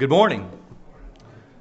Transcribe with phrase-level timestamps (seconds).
[0.00, 0.50] Good morning.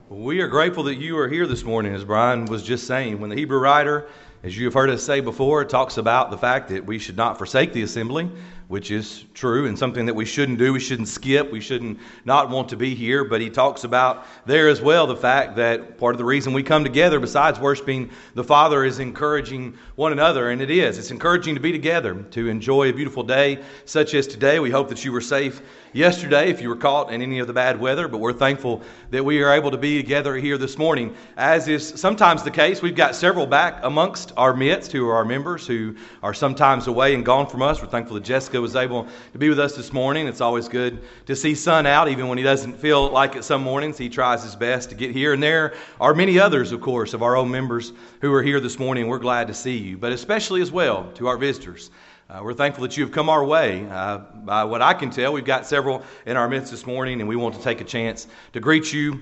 [0.07, 3.19] We are grateful that you are here this morning, as Brian was just saying.
[3.19, 4.07] When the Hebrew writer,
[4.43, 7.17] as you have heard us say before, it talks about the fact that we should
[7.17, 8.31] not forsake the assembly,
[8.69, 10.71] which is true and something that we shouldn't do.
[10.71, 11.51] We shouldn't skip.
[11.51, 13.25] We shouldn't not want to be here.
[13.25, 16.63] But he talks about there as well the fact that part of the reason we
[16.63, 20.51] come together, besides worshiping the Father, is encouraging one another.
[20.51, 20.97] And it is.
[20.99, 24.59] It's encouraging to be together, to enjoy a beautiful day such as today.
[24.59, 25.61] We hope that you were safe
[25.93, 29.23] yesterday if you were caught in any of the bad weather, but we're thankful that
[29.23, 31.15] we are able to be together here this morning.
[31.35, 35.25] As is sometimes the case, we've got several back amongst our midst who are our
[35.25, 37.81] members who are sometimes away and gone from us.
[37.81, 40.27] We're thankful that Jessica was able to be with us this morning.
[40.27, 43.61] It's always good to see Son out, even when he doesn't feel like it some
[43.61, 43.97] mornings.
[43.97, 45.33] He tries his best to get here.
[45.33, 48.79] And there are many others, of course, of our own members who are here this
[48.79, 49.07] morning.
[49.07, 51.91] We're glad to see you, but especially as well to our visitors.
[52.29, 53.87] Uh, we're thankful that you have come our way.
[53.89, 57.27] Uh, by what I can tell, we've got several in our midst this morning, and
[57.27, 59.19] we want to take a chance to greet you.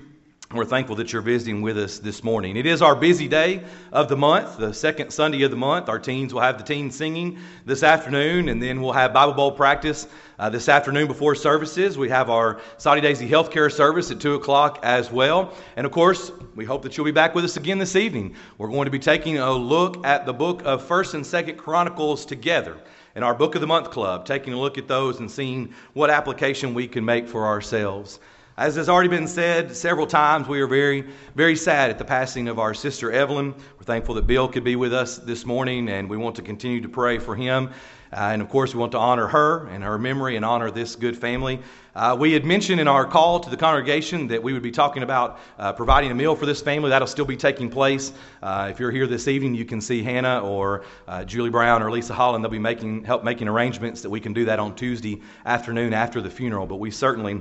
[0.50, 2.56] We're thankful that you're visiting with us this morning.
[2.56, 5.90] It is our busy day of the month, the second Sunday of the month.
[5.90, 9.52] Our teens will have the teens singing this afternoon, and then we'll have Bible Bowl
[9.52, 11.98] practice uh, this afternoon before services.
[11.98, 15.52] We have our Soddy Daisy Healthcare service at 2 o'clock as well.
[15.76, 18.34] And of course, we hope that you'll be back with us again this evening.
[18.56, 22.24] We're going to be taking a look at the book of 1st and 2nd Chronicles
[22.24, 22.78] together
[23.16, 26.08] in our Book of the Month Club, taking a look at those and seeing what
[26.08, 28.18] application we can make for ourselves.
[28.58, 31.04] As has already been said several times, we are very,
[31.36, 33.54] very sad at the passing of our sister Evelyn.
[33.54, 36.80] We're thankful that Bill could be with us this morning, and we want to continue
[36.80, 37.70] to pray for him.
[38.12, 40.96] Uh, and of course, we want to honor her and her memory and honor this
[40.96, 41.60] good family.
[41.94, 45.04] Uh, we had mentioned in our call to the congregation that we would be talking
[45.04, 46.90] about uh, providing a meal for this family.
[46.90, 48.12] That'll still be taking place.
[48.42, 51.92] Uh, if you're here this evening, you can see Hannah or uh, Julie Brown or
[51.92, 52.42] Lisa Holland.
[52.42, 56.20] They'll be making help making arrangements that we can do that on Tuesday afternoon after
[56.20, 56.66] the funeral.
[56.66, 57.40] But we certainly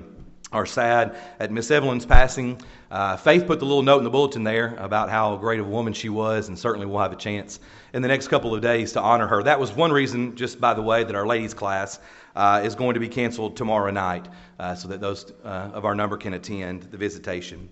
[0.52, 2.60] are sad at Miss Evelyn's passing.
[2.90, 5.70] Uh, Faith put the little note in the bulletin there about how great of a
[5.70, 7.60] woman she was, and certainly we'll have a chance
[7.94, 9.44] in the next couple of days to honor her.
[9.44, 12.00] That was one reason, just by the way, that our ladies' class
[12.36, 14.28] uh, is going to be canceled tomorrow night
[14.60, 17.68] uh, so that those uh, of our number can attend the visitation.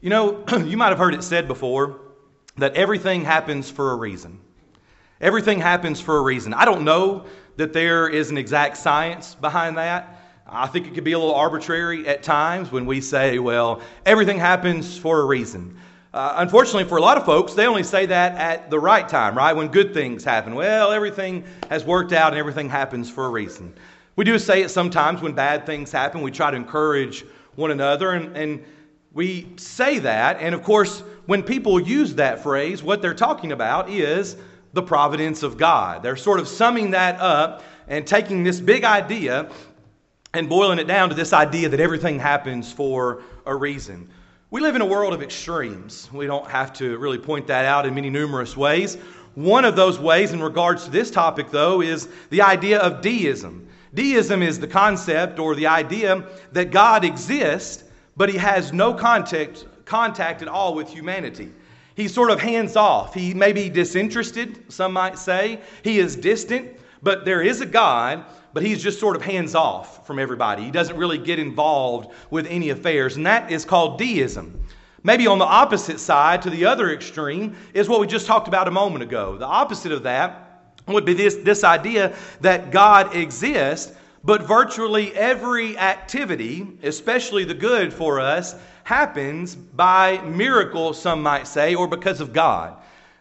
[0.00, 2.00] You know, you might have heard it said before
[2.56, 4.40] that everything happens for a reason.
[5.20, 6.54] Everything happens for a reason.
[6.54, 10.23] I don't know that there is an exact science behind that.
[10.46, 14.38] I think it could be a little arbitrary at times when we say, well, everything
[14.38, 15.76] happens for a reason.
[16.12, 19.36] Uh, unfortunately, for a lot of folks, they only say that at the right time,
[19.36, 19.54] right?
[19.54, 20.54] When good things happen.
[20.54, 23.74] Well, everything has worked out and everything happens for a reason.
[24.16, 26.20] We do say it sometimes when bad things happen.
[26.20, 27.24] We try to encourage
[27.56, 28.64] one another, and, and
[29.12, 30.36] we say that.
[30.40, 34.36] And of course, when people use that phrase, what they're talking about is
[34.72, 36.02] the providence of God.
[36.02, 39.50] They're sort of summing that up and taking this big idea
[40.34, 44.08] and boiling it down to this idea that everything happens for a reason.
[44.50, 46.10] We live in a world of extremes.
[46.12, 48.96] We don't have to really point that out in many numerous ways.
[49.36, 53.68] One of those ways, in regards to this topic, though, is the idea of deism.
[53.94, 57.84] Deism is the concept or the idea that God exists,
[58.16, 61.52] but he has no contact, contact at all with humanity.
[61.94, 63.14] He's sort of hands off.
[63.14, 65.60] He may be disinterested, some might say.
[65.84, 68.24] He is distant, but there is a God
[68.54, 70.62] but he's just sort of hands off from everybody.
[70.62, 74.60] He doesn't really get involved with any affairs, and that is called deism.
[75.02, 78.68] Maybe on the opposite side, to the other extreme, is what we just talked about
[78.68, 79.36] a moment ago.
[79.36, 83.92] The opposite of that would be this, this idea that God exists,
[84.22, 88.54] but virtually every activity, especially the good for us,
[88.84, 92.76] happens by miracle, some might say, or because of God.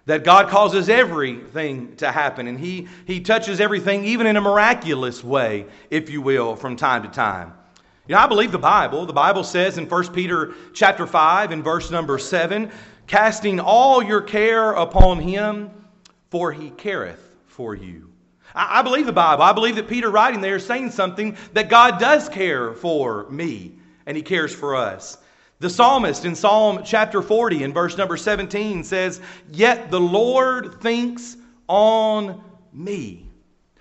[0.05, 5.23] That God causes everything to happen, and he, he touches everything, even in a miraculous
[5.23, 7.53] way, if you will, from time to time.
[8.07, 9.05] You know, I believe the Bible.
[9.05, 12.69] The Bible says in 1 Peter chapter 5 and verse number 7,
[13.07, 15.71] casting all your care upon him,
[16.29, 18.09] for he careth for you.
[18.53, 19.43] I, I believe the Bible.
[19.43, 23.79] I believe that Peter writing there is saying something that God does care for me,
[24.05, 25.17] and he cares for us.
[25.63, 31.37] The psalmist in Psalm chapter 40 and verse number 17 says, Yet the Lord thinks
[31.69, 32.43] on
[32.73, 33.29] me.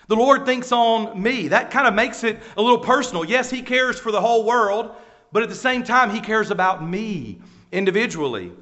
[0.06, 1.48] The Lord thinks on me.
[1.48, 3.24] That kind of makes it a little personal.
[3.24, 4.94] Yes, He cares for the whole world,
[5.32, 7.40] but at the same time, He cares about me
[7.72, 8.52] individually.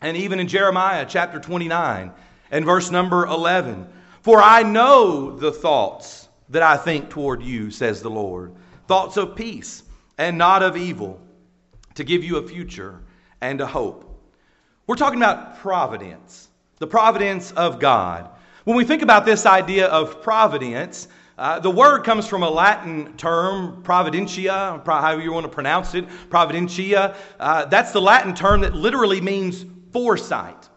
[0.00, 2.12] And even in Jeremiah chapter 29
[2.50, 3.86] and verse number 11,
[4.22, 8.54] For I know the thoughts that I think toward you, says the Lord,
[8.88, 9.82] thoughts of peace
[10.16, 11.20] and not of evil
[11.94, 13.00] to give you a future
[13.40, 14.10] and a hope.
[14.86, 16.48] We're talking about providence,
[16.78, 18.30] the providence of God.
[18.64, 23.12] When we think about this idea of providence, Uh, the word comes from a Latin
[23.16, 27.12] term, providentia, however you want to pronounce it, providentia.
[27.40, 30.68] Uh, that's the Latin term that literally means foresight.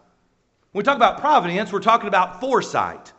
[0.72, 3.12] When we talk about providence, we're talking about foresight.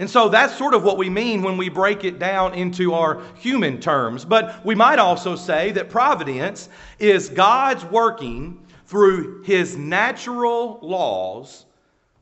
[0.00, 3.20] And so that's sort of what we mean when we break it down into our
[3.34, 4.24] human terms.
[4.24, 11.66] But we might also say that providence is God's working through his natural laws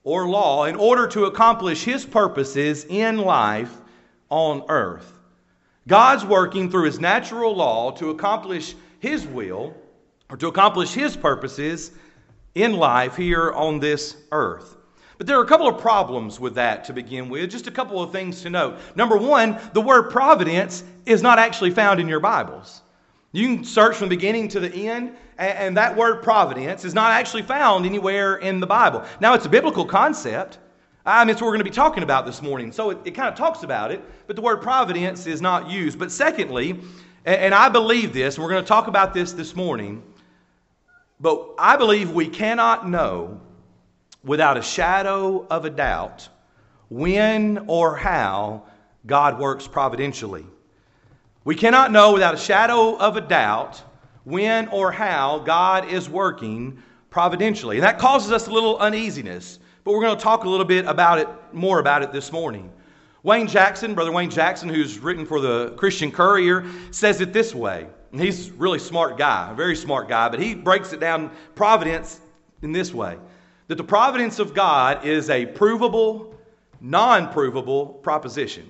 [0.02, 3.72] or law in order to accomplish his purposes in life
[4.28, 5.16] on earth.
[5.86, 9.72] God's working through his natural law to accomplish his will
[10.28, 11.92] or to accomplish his purposes
[12.56, 14.77] in life here on this earth.
[15.18, 17.50] But there are a couple of problems with that to begin with.
[17.50, 18.78] Just a couple of things to note.
[18.94, 22.82] Number one, the word providence is not actually found in your Bibles.
[23.32, 27.10] You can search from the beginning to the end, and that word providence is not
[27.10, 29.04] actually found anywhere in the Bible.
[29.20, 30.58] Now, it's a biblical concept.
[31.04, 32.70] I mean, it's what we're going to be talking about this morning.
[32.70, 35.98] So it, it kind of talks about it, but the word providence is not used.
[35.98, 36.78] But secondly,
[37.24, 40.02] and, I believe this, and we're going to talk about this this morning,
[41.20, 43.40] but I believe we cannot know
[44.24, 46.28] without a shadow of a doubt
[46.88, 48.64] when or how
[49.06, 50.46] God works providentially.
[51.44, 53.82] We cannot know without a shadow of a doubt
[54.24, 57.76] when or how God is working providentially.
[57.76, 60.84] And that causes us a little uneasiness, but we're going to talk a little bit
[60.86, 62.70] about it, more about it this morning.
[63.22, 67.86] Wayne Jackson, Brother Wayne Jackson, who's written for the Christian Courier, says it this way.
[68.12, 72.20] He's a really smart guy, a very smart guy, but he breaks it down providence
[72.62, 73.18] in this way
[73.68, 76.34] that the providence of God is a provable,
[76.80, 78.66] non provable proposition.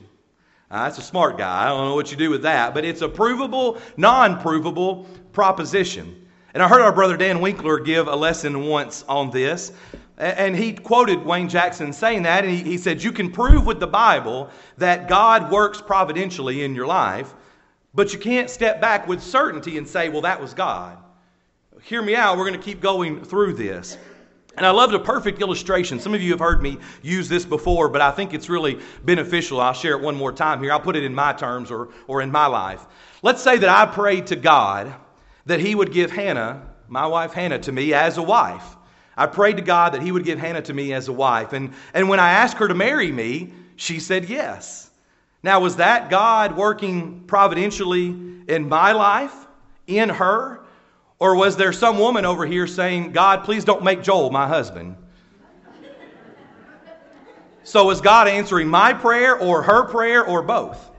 [0.70, 1.64] Uh, that's a smart guy.
[1.64, 6.26] I don't know what you do with that, but it's a provable, non provable proposition.
[6.52, 9.72] And I heard our brother Dan Winkler give a lesson once on this.
[10.18, 13.78] And he quoted Wayne Jackson saying that, and he, he said, You can prove with
[13.78, 17.34] the Bible that God works providentially in your life,
[17.94, 20.98] but you can't step back with certainty and say, Well, that was God.
[21.82, 22.36] Hear me out.
[22.36, 23.96] We're going to keep going through this.
[24.56, 26.00] And I loved a perfect illustration.
[26.00, 29.60] Some of you have heard me use this before, but I think it's really beneficial.
[29.60, 30.72] I'll share it one more time here.
[30.72, 32.84] I'll put it in my terms or, or in my life.
[33.22, 34.94] Let's say that I prayed to God
[35.46, 38.76] that He would give Hannah, my wife Hannah, to me as a wife.
[39.16, 41.52] I prayed to God that He would give Hannah to me as a wife.
[41.52, 44.90] And, and when I asked her to marry me, she said yes.
[45.42, 48.06] Now, was that God working providentially
[48.48, 49.46] in my life,
[49.86, 50.60] in her?
[51.20, 54.96] Or was there some woman over here saying, God, please don't make Joel my husband?
[57.64, 60.90] So was God answering my prayer or her prayer or both?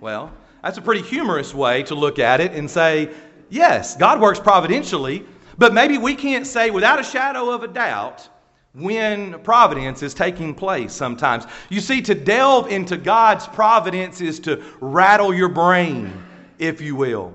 [0.00, 0.30] Well,
[0.62, 3.10] that's a pretty humorous way to look at it and say,
[3.48, 5.24] yes, God works providentially,
[5.56, 8.28] but maybe we can't say without a shadow of a doubt
[8.74, 11.46] when providence is taking place sometimes.
[11.70, 16.12] You see, to delve into God's providence is to rattle your brain,
[16.58, 17.32] if you will.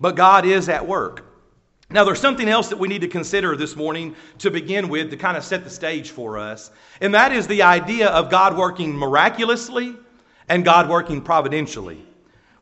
[0.00, 1.29] But God is at work.
[1.92, 5.16] Now, there's something else that we need to consider this morning to begin with to
[5.16, 6.70] kind of set the stage for us,
[7.00, 9.96] and that is the idea of God working miraculously
[10.48, 12.06] and God working providentially.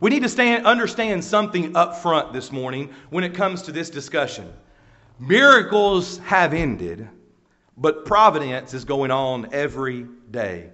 [0.00, 3.90] We need to stand, understand something up front this morning when it comes to this
[3.90, 4.50] discussion.
[5.18, 7.06] Miracles have ended,
[7.76, 10.70] but providence is going on every day.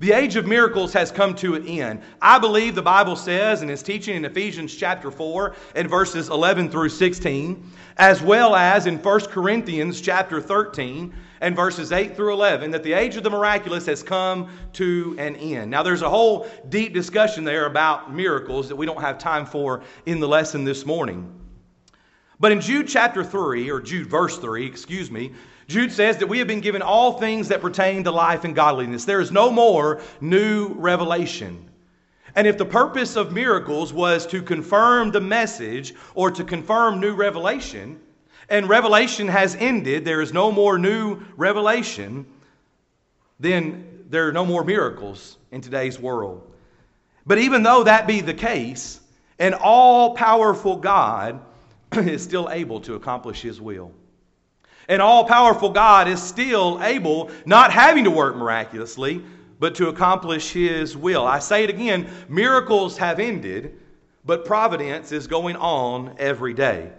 [0.00, 2.02] The age of miracles has come to an end.
[2.22, 6.70] I believe the Bible says in its teaching in Ephesians chapter 4 and verses 11
[6.70, 12.70] through 16, as well as in 1 Corinthians chapter 13 and verses 8 through 11,
[12.70, 15.68] that the age of the miraculous has come to an end.
[15.68, 19.82] Now, there's a whole deep discussion there about miracles that we don't have time for
[20.06, 21.28] in the lesson this morning.
[22.40, 25.32] But in Jude chapter 3, or Jude verse 3, excuse me,
[25.66, 29.04] Jude says that we have been given all things that pertain to life and godliness.
[29.04, 31.68] There is no more new revelation.
[32.34, 37.14] And if the purpose of miracles was to confirm the message or to confirm new
[37.14, 38.00] revelation,
[38.48, 42.24] and revelation has ended, there is no more new revelation,
[43.40, 46.50] then there are no more miracles in today's world.
[47.26, 49.00] But even though that be the case,
[49.38, 51.40] an all powerful God
[51.96, 53.92] is still able to accomplish his will.
[54.88, 59.22] An all powerful God is still able, not having to work miraculously,
[59.58, 61.26] but to accomplish His will.
[61.26, 63.78] I say it again miracles have ended,
[64.24, 66.90] but providence is going on every day.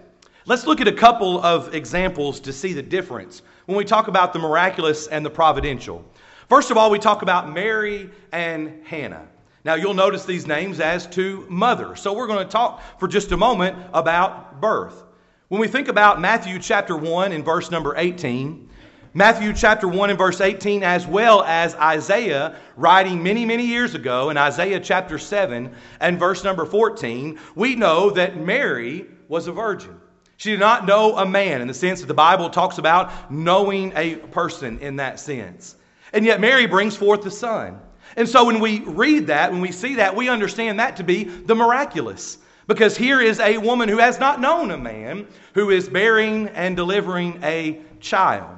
[0.45, 4.33] Let's look at a couple of examples to see the difference when we talk about
[4.33, 6.03] the miraculous and the providential.
[6.47, 9.27] First of all, we talk about Mary and Hannah.
[9.65, 11.95] Now, you'll notice these names as to mother.
[11.95, 15.03] So, we're going to talk for just a moment about birth.
[15.49, 18.69] When we think about Matthew chapter 1 and verse number 18,
[19.15, 24.29] Matthew chapter 1 and verse 18, as well as Isaiah writing many, many years ago
[24.29, 29.99] in Isaiah chapter 7 and verse number 14, we know that Mary was a virgin.
[30.37, 33.91] She did not know a man in the sense that the Bible talks about knowing
[33.95, 35.75] a person in that sense.
[36.13, 37.79] And yet Mary brings forth the Son.
[38.15, 41.23] And so when we read that, when we see that, we understand that to be
[41.23, 42.37] the miraculous.
[42.67, 46.75] Because here is a woman who has not known a man who is bearing and
[46.75, 48.55] delivering a child.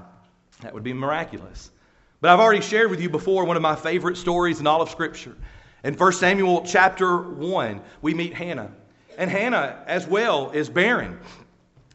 [0.61, 1.71] That would be miraculous.
[2.19, 4.89] But I've already shared with you before one of my favorite stories in all of
[4.89, 5.35] Scripture.
[5.83, 8.71] In 1 Samuel chapter 1, we meet Hannah.
[9.17, 11.19] And Hannah, as well, is barren.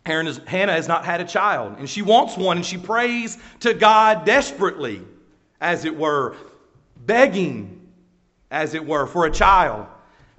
[0.05, 4.25] Hannah has not had a child, and she wants one, and she prays to God
[4.25, 5.03] desperately,
[5.61, 6.37] as it were,
[7.05, 7.89] begging,
[8.51, 9.87] as it were, for a child.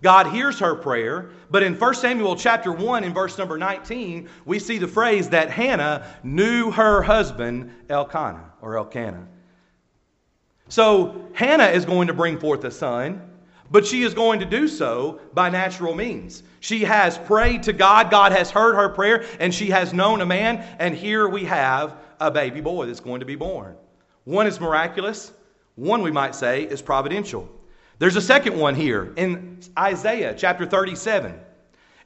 [0.01, 4.59] God hears her prayer, but in 1 Samuel chapter 1 in verse number 19, we
[4.59, 9.27] see the phrase that Hannah knew her husband Elkanah or Elkanah.
[10.69, 13.21] So Hannah is going to bring forth a son,
[13.71, 16.43] but she is going to do so by natural means.
[16.59, 20.25] She has prayed to God, God has heard her prayer, and she has known a
[20.25, 23.75] man, and here we have a baby boy that's going to be born.
[24.25, 25.31] One is miraculous,
[25.77, 27.48] one, we might say, is providential.
[28.00, 31.39] There's a second one here in Isaiah chapter 37.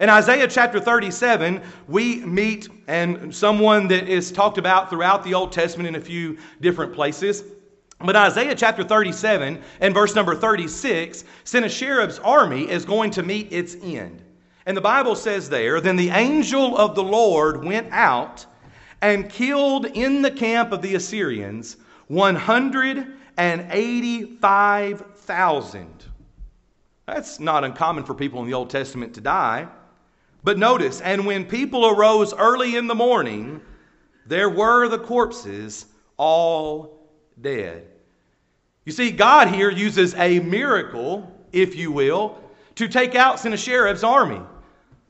[0.01, 5.54] In Isaiah chapter 37, we meet and someone that is talked about throughout the Old
[5.54, 7.46] Testament in a few different places.
[8.01, 13.78] But Isaiah chapter 37 and verse number 36, Sennacherib's army is going to meet its
[13.82, 14.22] end.
[14.66, 18.46] And the Bible says there, Then the angel of the Lord went out
[19.01, 21.78] and killed in the camp of the Assyrians
[22.10, 26.06] 100 and eighty-five thousand.
[27.06, 29.68] That's not uncommon for people in the Old Testament to die.
[30.44, 33.62] But notice, and when people arose early in the morning,
[34.26, 35.86] there were the corpses
[36.18, 37.10] all
[37.40, 37.88] dead.
[38.86, 42.42] You see, God here uses a miracle, if you will,
[42.76, 44.42] to take out Sennacherib's army.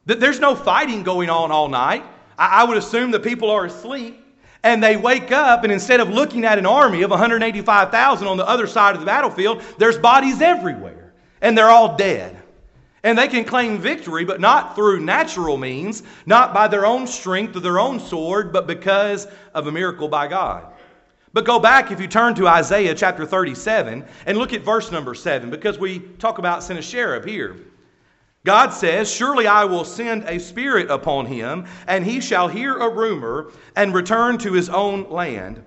[0.05, 2.03] There's no fighting going on all night.
[2.37, 4.20] I would assume the people are asleep
[4.63, 8.47] and they wake up, and instead of looking at an army of 185,000 on the
[8.47, 12.37] other side of the battlefield, there's bodies everywhere, and they're all dead.
[13.03, 17.55] And they can claim victory, but not through natural means, not by their own strength
[17.55, 20.71] or their own sword, but because of a miracle by God.
[21.33, 25.15] But go back, if you turn to Isaiah chapter 37, and look at verse number
[25.15, 27.55] 7, because we talk about Sennacherib here.
[28.43, 32.89] God says, Surely I will send a spirit upon him, and he shall hear a
[32.89, 35.63] rumor and return to his own land,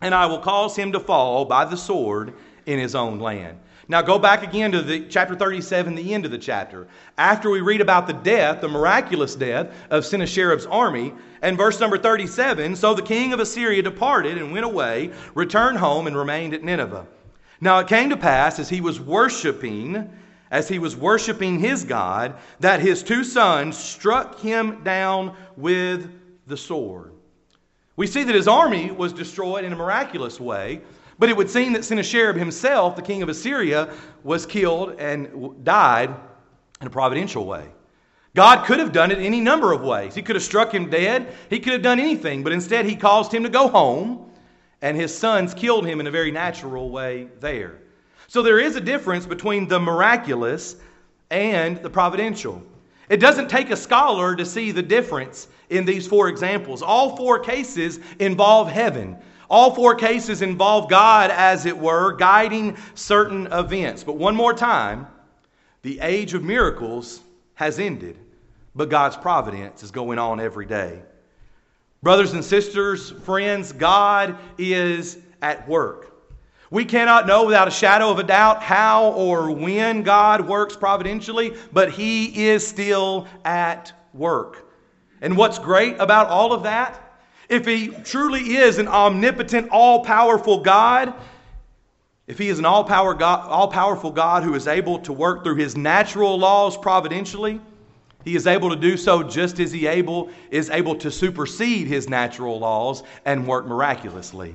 [0.00, 2.34] and I will cause him to fall by the sword
[2.66, 3.58] in his own land.
[3.88, 6.86] Now go back again to the chapter 37, the end of the chapter.
[7.18, 11.12] After we read about the death, the miraculous death of Sennacherib's army,
[11.42, 16.06] and verse number 37, so the king of Assyria departed and went away, returned home,
[16.06, 17.06] and remained at Nineveh.
[17.60, 20.08] Now it came to pass as he was worshiping
[20.52, 26.10] as he was worshiping his God, that his two sons struck him down with
[26.46, 27.12] the sword.
[27.96, 30.82] We see that his army was destroyed in a miraculous way,
[31.18, 33.94] but it would seem that Sennacherib himself, the king of Assyria,
[34.24, 36.14] was killed and died
[36.82, 37.66] in a providential way.
[38.34, 40.14] God could have done it any number of ways.
[40.14, 43.32] He could have struck him dead, he could have done anything, but instead he caused
[43.32, 44.30] him to go home,
[44.82, 47.81] and his sons killed him in a very natural way there.
[48.32, 50.76] So there is a difference between the miraculous
[51.28, 52.62] and the providential.
[53.10, 56.80] It doesn't take a scholar to see the difference in these four examples.
[56.80, 59.18] All four cases involve heaven.
[59.50, 64.02] All four cases involve God, as it were, guiding certain events.
[64.02, 65.08] But one more time,
[65.82, 67.20] the age of miracles
[67.56, 68.16] has ended,
[68.74, 71.02] but God's providence is going on every day.
[72.02, 76.11] Brothers and sisters, friends, God is at work.
[76.72, 81.54] We cannot know without a shadow of a doubt how or when God works providentially,
[81.70, 84.66] but He is still at work.
[85.20, 86.98] And what's great about all of that?
[87.50, 91.12] If He truly is an omnipotent, all powerful God,
[92.26, 96.38] if He is an all powerful God who is able to work through His natural
[96.38, 97.60] laws providentially,
[98.24, 102.08] he is able to do so just as he able is able to supersede his
[102.08, 104.54] natural laws and work miraculously.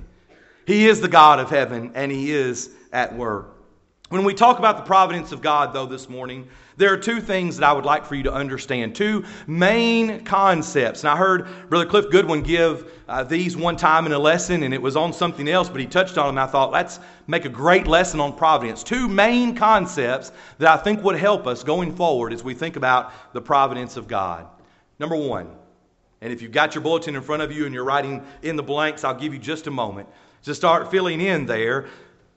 [0.68, 3.56] He is the God of heaven, and He is at work.
[4.10, 7.56] When we talk about the providence of God, though, this morning, there are two things
[7.56, 8.94] that I would like for you to understand.
[8.94, 11.04] Two main concepts.
[11.04, 14.74] And I heard Brother Cliff Goodwin give uh, these one time in a lesson, and
[14.74, 16.44] it was on something else, but he touched on them.
[16.44, 18.84] I thought, let's make a great lesson on providence.
[18.84, 23.14] Two main concepts that I think would help us going forward as we think about
[23.34, 24.46] the providence of God.
[25.00, 25.50] Number one,
[26.22, 28.64] And if you've got your bulletin in front of you and you're writing in the
[28.64, 30.10] blanks, I'll give you just a moment
[30.48, 31.88] to start filling in there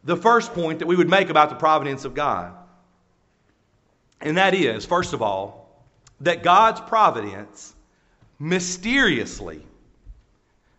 [0.04, 2.52] the first point that we would make about the providence of God.
[4.20, 5.84] And that is, first of all,
[6.20, 7.74] that God's providence
[8.38, 9.66] mysteriously,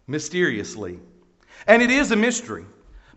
[0.08, 1.00] mysteriously,
[1.68, 2.66] and it is a mystery.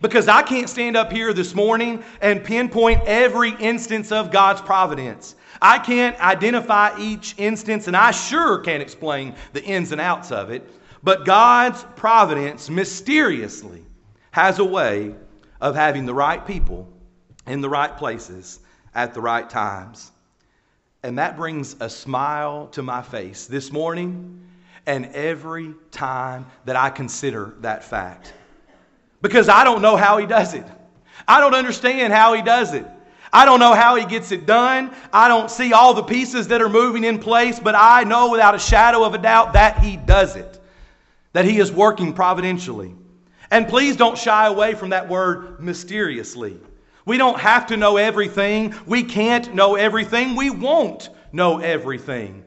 [0.00, 5.34] Because I can't stand up here this morning and pinpoint every instance of God's providence.
[5.62, 10.50] I can't identify each instance, and I sure can't explain the ins and outs of
[10.50, 10.68] it.
[11.02, 13.84] But God's providence mysteriously
[14.34, 15.14] has a way
[15.60, 16.88] of having the right people
[17.46, 18.58] in the right places
[18.92, 20.10] at the right times.
[21.04, 24.44] And that brings a smile to my face this morning
[24.86, 28.34] and every time that I consider that fact.
[29.22, 30.66] Because I don't know how he does it.
[31.28, 32.86] I don't understand how he does it.
[33.32, 34.92] I don't know how he gets it done.
[35.12, 38.56] I don't see all the pieces that are moving in place, but I know without
[38.56, 40.58] a shadow of a doubt that he does it,
[41.34, 42.96] that he is working providentially.
[43.54, 46.58] And please don't shy away from that word mysteriously.
[47.06, 48.74] We don't have to know everything.
[48.84, 50.34] We can't know everything.
[50.34, 52.44] We won't know everything.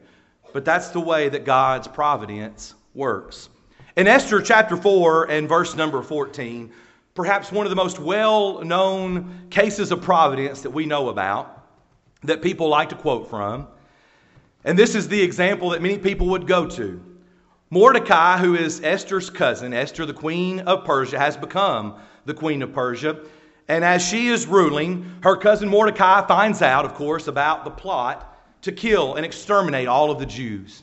[0.52, 3.48] But that's the way that God's providence works.
[3.96, 6.70] In Esther chapter 4 and verse number 14,
[7.14, 11.64] perhaps one of the most well known cases of providence that we know about,
[12.22, 13.66] that people like to quote from.
[14.62, 17.02] And this is the example that many people would go to.
[17.70, 22.72] Mordecai, who is Esther's cousin, Esther, the queen of Persia, has become the queen of
[22.72, 23.20] Persia.
[23.68, 28.38] And as she is ruling, her cousin Mordecai finds out, of course, about the plot
[28.62, 30.82] to kill and exterminate all of the Jews.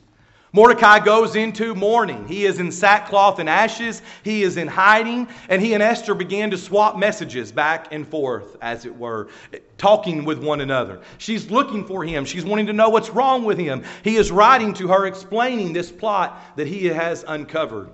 [0.56, 2.26] Mordecai goes into mourning.
[2.26, 4.00] He is in sackcloth and ashes.
[4.24, 5.28] He is in hiding.
[5.50, 9.28] And he and Esther began to swap messages back and forth, as it were,
[9.76, 11.02] talking with one another.
[11.18, 12.24] She's looking for him.
[12.24, 13.84] She's wanting to know what's wrong with him.
[14.02, 17.90] He is writing to her, explaining this plot that he has uncovered.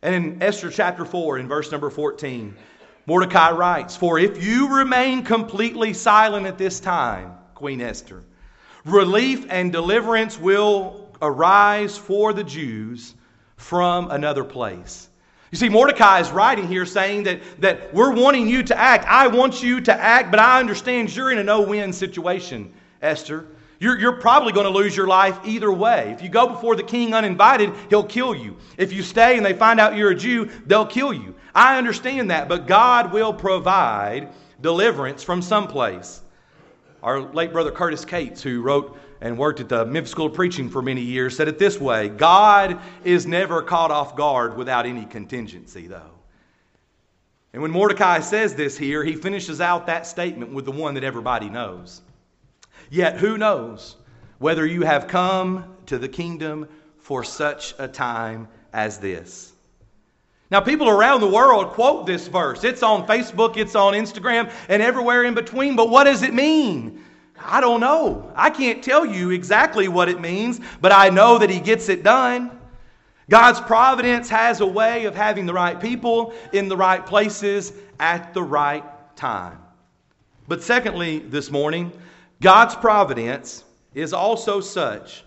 [0.00, 2.56] And in Esther chapter 4, in verse number 14,
[3.04, 8.22] Mordecai writes, For if you remain completely silent at this time, Queen Esther,
[8.86, 13.14] relief and deliverance will arise for the Jews
[13.56, 15.08] from another place.
[15.50, 19.04] You see, Mordecai is writing here saying that, that we're wanting you to act.
[19.06, 23.46] I want you to act, but I understand you're in a no win situation, Esther.
[23.78, 26.10] You're, you're probably going to lose your life either way.
[26.12, 28.56] If you go before the king uninvited, he'll kill you.
[28.78, 31.34] If you stay and they find out you're a Jew, they'll kill you.
[31.54, 36.22] I understand that, but God will provide deliverance from someplace.
[37.02, 40.68] Our late brother Curtis Cates, who wrote and worked at the Memphis School of Preaching
[40.68, 45.04] for many years, said it this way God is never caught off guard without any
[45.04, 46.10] contingency, though.
[47.52, 51.04] And when Mordecai says this here, he finishes out that statement with the one that
[51.04, 52.02] everybody knows.
[52.90, 53.96] Yet who knows
[54.38, 59.52] whether you have come to the kingdom for such a time as this?
[60.50, 62.62] Now, people around the world quote this verse.
[62.62, 65.74] It's on Facebook, it's on Instagram, and everywhere in between.
[65.74, 67.02] But what does it mean?
[67.38, 68.32] I don't know.
[68.34, 72.02] I can't tell you exactly what it means, but I know that He gets it
[72.02, 72.50] done.
[73.28, 78.32] God's providence has a way of having the right people in the right places at
[78.34, 78.84] the right
[79.16, 79.58] time.
[80.48, 81.92] But secondly, this morning,
[82.40, 85.24] God's providence is also such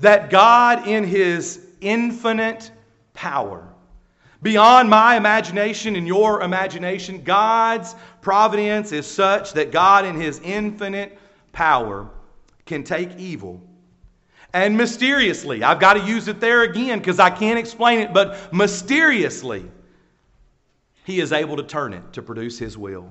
[0.00, 2.72] that God, in His infinite
[3.14, 3.68] power,
[4.42, 11.18] beyond my imagination and your imagination, God's providence is such that God, in His infinite
[11.60, 12.08] power
[12.64, 13.60] can take evil
[14.52, 18.52] and mysteriously, I've got to use it there again because I can't explain it, but
[18.52, 19.64] mysteriously,
[21.04, 23.10] he is able to turn it to produce his will.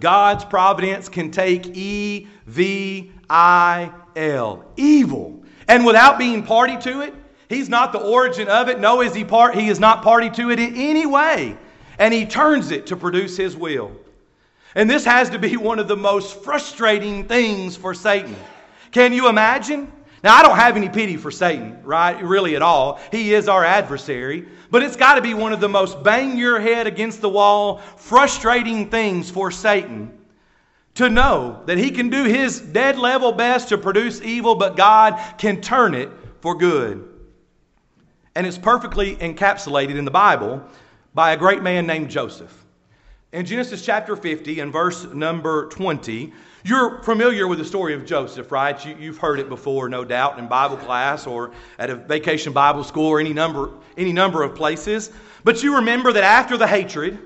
[0.00, 7.14] God's providence can take E V I L, evil, and without being party to it,
[7.48, 8.80] he's not the origin of it.
[8.80, 9.54] No, is he part?
[9.54, 11.56] He is not party to it in any way,
[11.98, 13.92] and he turns it to produce his will.
[14.76, 18.36] And this has to be one of the most frustrating things for Satan.
[18.92, 19.90] Can you imagine?
[20.22, 22.22] Now, I don't have any pity for Satan, right?
[22.22, 23.00] Really at all.
[23.10, 24.46] He is our adversary.
[24.70, 27.78] But it's got to be one of the most bang your head against the wall,
[27.96, 30.12] frustrating things for Satan
[30.96, 35.18] to know that he can do his dead level best to produce evil, but God
[35.38, 36.10] can turn it
[36.40, 37.08] for good.
[38.34, 40.62] And it's perfectly encapsulated in the Bible
[41.14, 42.65] by a great man named Joseph.
[43.36, 46.32] In Genesis chapter 50 and verse number 20,
[46.64, 48.82] you're familiar with the story of Joseph, right?
[48.86, 52.82] You, have heard it before, no doubt, in Bible class or at a vacation Bible
[52.82, 55.12] school or any number, any number of places.
[55.44, 57.18] But you remember that after the hatred,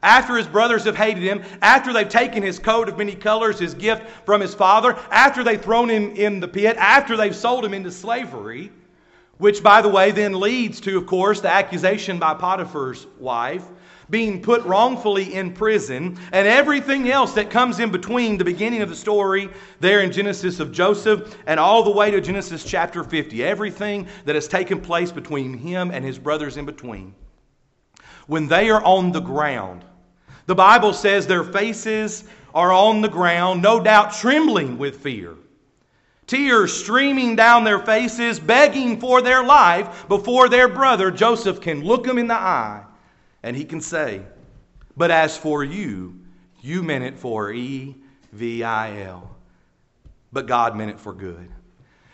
[0.00, 3.74] after his brothers have hated him, after they've taken his coat of many colors, his
[3.74, 7.74] gift from his father, after they've thrown him in the pit, after they've sold him
[7.74, 8.70] into slavery,
[9.38, 13.64] which, by the way, then leads to, of course, the accusation by Potiphar's wife,
[14.10, 18.88] being put wrongfully in prison, and everything else that comes in between the beginning of
[18.88, 23.44] the story there in Genesis of Joseph and all the way to Genesis chapter 50.
[23.44, 27.14] Everything that has taken place between him and his brothers in between.
[28.26, 29.84] When they are on the ground,
[30.46, 35.34] the Bible says their faces are on the ground, no doubt trembling with fear
[36.26, 42.04] tears streaming down their faces, begging for their life before their brother Joseph can look
[42.04, 42.84] them in the eye
[43.42, 44.22] and he can say,
[44.96, 46.18] But as for you,
[46.60, 47.94] you meant it for E
[48.32, 49.36] V I L.
[50.32, 51.48] But God meant it for good.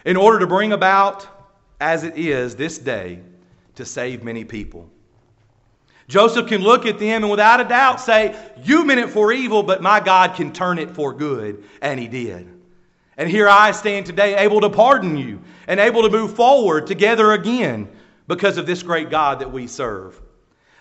[0.04, 1.26] In order to bring about,
[1.80, 3.20] as it is this day,
[3.74, 4.88] to save many people.
[6.06, 9.62] Joseph can look at them and without a doubt say, You meant it for evil,
[9.62, 11.64] but my God can turn it for good.
[11.80, 12.50] And he did.
[13.16, 17.32] And here I stand today, able to pardon you and able to move forward together
[17.32, 17.88] again
[18.26, 20.20] because of this great God that we serve.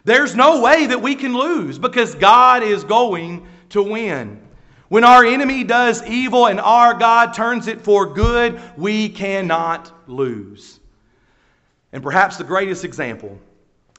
[0.03, 4.41] There's no way that we can lose because God is going to win.
[4.89, 10.79] When our enemy does evil and our God turns it for good, we cannot lose.
[11.93, 13.39] And perhaps the greatest example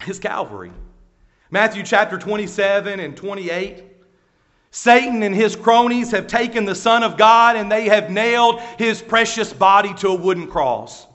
[0.07, 0.73] is Calvary.
[1.51, 3.85] Matthew chapter 27 and 28.
[4.73, 9.01] Satan and his cronies have taken the Son of God and they have nailed his
[9.01, 11.07] precious body to a wooden cross.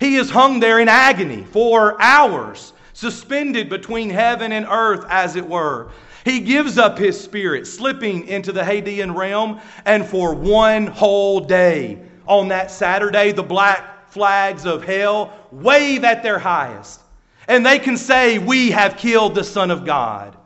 [0.00, 5.44] He is hung there in agony for hours, suspended between heaven and earth, as it
[5.46, 5.90] were.
[6.24, 11.98] He gives up his spirit, slipping into the Hadean realm, and for one whole day,
[12.28, 17.00] on that Saturday, the black flags of hell wave at their highest.
[17.48, 20.36] And they can say, We have killed the Son of God.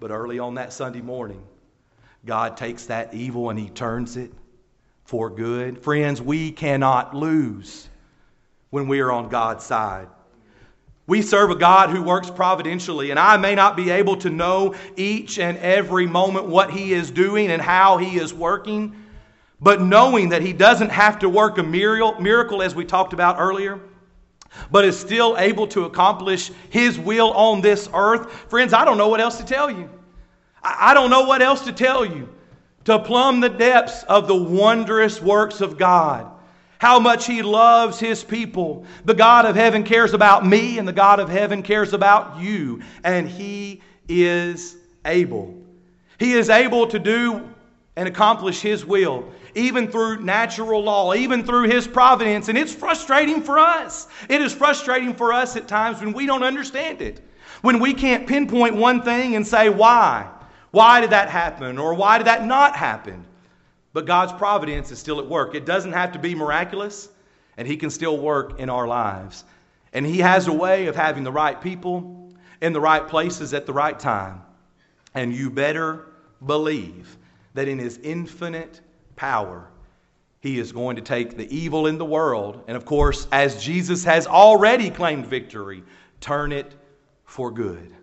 [0.00, 1.44] But early on that Sunday morning,
[2.26, 4.32] God takes that evil and He turns it
[5.04, 5.78] for good.
[5.78, 7.88] Friends, we cannot lose
[8.70, 10.08] when we are on God's side.
[11.10, 14.76] We serve a God who works providentially, and I may not be able to know
[14.94, 18.94] each and every moment what He is doing and how He is working,
[19.60, 23.80] but knowing that He doesn't have to work a miracle, as we talked about earlier,
[24.70, 28.30] but is still able to accomplish His will on this earth.
[28.48, 29.90] Friends, I don't know what else to tell you.
[30.62, 32.28] I don't know what else to tell you
[32.84, 36.29] to plumb the depths of the wondrous works of God.
[36.80, 38.86] How much He loves His people.
[39.04, 42.80] The God of heaven cares about me, and the God of heaven cares about you.
[43.04, 45.54] And He is able.
[46.18, 47.46] He is able to do
[47.96, 52.48] and accomplish His will even through natural law, even through His providence.
[52.48, 54.08] And it's frustrating for us.
[54.30, 57.20] It is frustrating for us at times when we don't understand it,
[57.60, 60.30] when we can't pinpoint one thing and say, why?
[60.70, 61.76] Why did that happen?
[61.76, 63.26] Or why did that not happen?
[63.92, 65.54] But God's providence is still at work.
[65.54, 67.08] It doesn't have to be miraculous,
[67.56, 69.44] and He can still work in our lives.
[69.92, 73.66] And He has a way of having the right people in the right places at
[73.66, 74.42] the right time.
[75.14, 76.06] And you better
[76.44, 77.16] believe
[77.54, 78.80] that in His infinite
[79.16, 79.70] power,
[80.40, 84.04] he is going to take the evil in the world, and of course, as Jesus
[84.04, 85.82] has already claimed victory,
[86.20, 86.74] turn it
[87.24, 87.94] for good.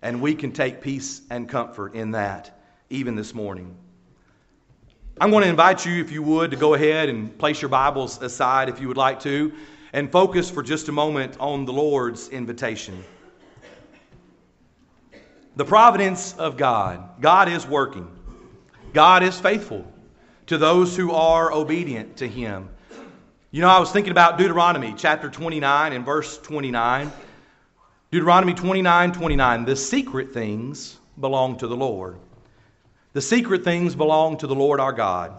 [0.00, 3.76] And we can take peace and comfort in that even this morning.
[5.20, 8.20] I'm going to invite you, if you would, to go ahead and place your Bibles
[8.22, 9.52] aside if you would like to,
[9.92, 13.04] and focus for just a moment on the Lord's invitation.
[15.56, 17.20] The providence of God.
[17.20, 18.08] God is working,
[18.94, 19.86] God is faithful
[20.46, 22.70] to those who are obedient to him.
[23.50, 27.12] You know, I was thinking about Deuteronomy chapter 29 and verse 29.
[28.10, 29.64] Deuteronomy 29 29.
[29.66, 32.16] The secret things belong to the Lord.
[33.12, 35.32] The secret things belong to the Lord our God.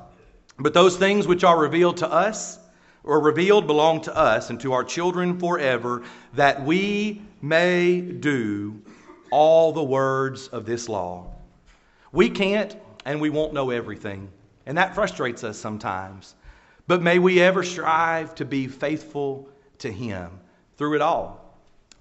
[0.60, 2.60] But those things which are revealed to us,
[3.04, 6.04] or revealed, belong to us and to our children forever,
[6.36, 8.82] that we may do
[9.32, 11.34] all the words of this law.
[12.12, 14.30] We can't and we won't know everything.
[14.66, 16.36] And that frustrates us sometimes.
[16.88, 20.30] But may we ever strive to be faithful to Him
[20.78, 21.44] through it all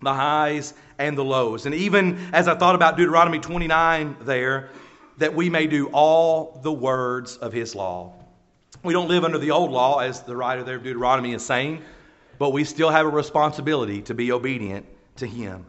[0.03, 1.67] the highs and the lows.
[1.67, 4.71] And even as I thought about Deuteronomy 29 there,
[5.19, 8.13] that we may do all the words of His law.
[8.83, 11.83] We don't live under the old law, as the writer there of Deuteronomy is saying,
[12.39, 15.65] but we still have a responsibility to be obedient to Him.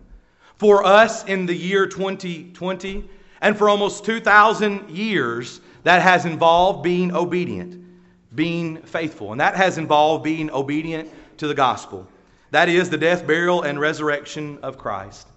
[0.57, 3.09] For us in the year 2020,
[3.41, 7.83] and for almost 2,000 years, that has involved being obedient,
[8.35, 9.33] being faithful.
[9.33, 12.07] And that has involved being obedient to the gospel.
[12.51, 15.27] That is the death, burial, and resurrection of Christ.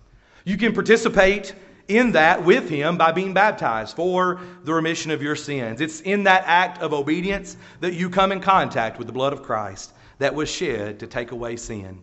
[0.45, 1.55] You can participate
[1.88, 5.81] in that with Him by being baptized for the remission of your sins.
[5.81, 9.42] It's in that act of obedience that you come in contact with the blood of
[9.42, 9.92] Christ.
[10.18, 12.01] that was shed to take away sin.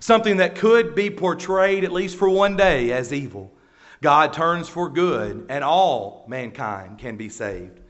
[0.00, 3.52] Something that could be portrayed, at least for one day, as evil.
[4.00, 7.80] God turns for good, and all mankind can be saved.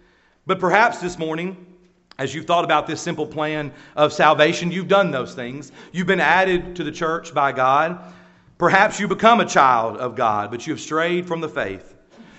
[0.47, 1.67] But perhaps this morning,
[2.19, 5.71] as you've thought about this simple plan of salvation, you've done those things.
[5.93, 8.03] You've been added to the church by God.
[8.59, 11.95] Perhaps you become a child of God, but you've strayed from the faith.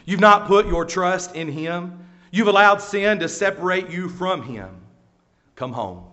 [0.06, 2.06] You've not put your trust in Him.
[2.30, 4.70] You've allowed sin to separate you from Him.
[5.56, 6.04] Come home.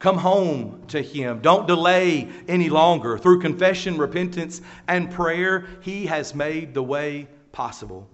[0.00, 1.38] Come home to Him.
[1.40, 3.18] Don't delay any longer.
[3.18, 8.08] Through confession, repentance, and prayer, He has made the way possible.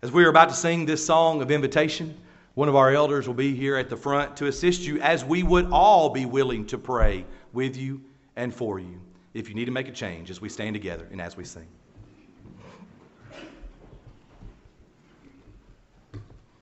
[0.00, 2.16] As we are about to sing this song of invitation,
[2.54, 5.42] one of our elders will be here at the front to assist you as we
[5.42, 8.00] would all be willing to pray with you
[8.34, 9.00] and for you
[9.34, 11.66] if you need to make a change as we stand together and as we sing.